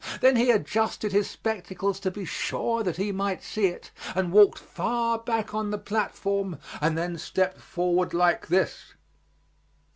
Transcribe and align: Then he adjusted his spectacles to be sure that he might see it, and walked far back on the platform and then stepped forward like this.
Then 0.19 0.35
he 0.35 0.49
adjusted 0.49 1.11
his 1.11 1.29
spectacles 1.29 1.99
to 1.99 2.09
be 2.09 2.25
sure 2.25 2.81
that 2.81 2.97
he 2.97 3.11
might 3.11 3.43
see 3.43 3.67
it, 3.67 3.91
and 4.15 4.31
walked 4.31 4.57
far 4.57 5.19
back 5.19 5.53
on 5.53 5.69
the 5.69 5.77
platform 5.77 6.57
and 6.81 6.97
then 6.97 7.19
stepped 7.19 7.59
forward 7.59 8.11
like 8.11 8.47
this. 8.47 8.95